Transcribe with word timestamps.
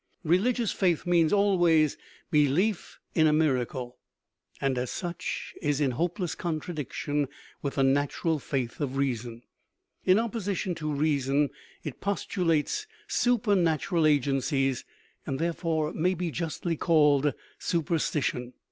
Religious 0.23 0.71
faith 0.71 1.05
means 1.05 1.31
always 1.31 1.95
belief 2.31 2.97
in 3.13 3.27
a 3.27 3.31
mira 3.31 3.67
cle, 3.67 3.99
and 4.59 4.75
as 4.79 4.89
such 4.89 5.53
is 5.61 5.79
in 5.79 5.91
hopeless 5.91 6.33
contradiction 6.33 7.27
with 7.61 7.75
the 7.75 7.83
natural 7.83 8.39
faith 8.39 8.79
of 8.81 8.97
reason. 8.97 9.43
In 10.03 10.17
opposition 10.17 10.73
to 10.73 10.91
reason 10.91 11.51
it 11.83 12.01
pos 12.01 12.25
tulates 12.25 12.87
supernatural 13.07 14.07
agencies, 14.07 14.85
and, 15.27 15.37
therefore, 15.37 15.93
may 15.93 16.15
be 16.15 16.31
justly 16.31 16.75
called 16.75 17.35
superstition. 17.59 18.53